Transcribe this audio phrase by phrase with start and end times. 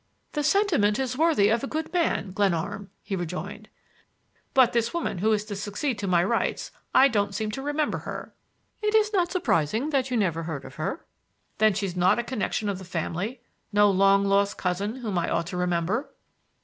[0.31, 3.69] "The sentiment is worthy of a good man, Glenarm," he rejoined.
[4.55, 8.33] "But this woman who is to succeed to my rights,—I don't seem to remember her."
[8.81, 11.05] "It is not surprising that you never heard of her."
[11.59, 15.57] "Then she's not a connection of the family,—no long lost cousin whom I ought to
[15.57, 16.11] remember?"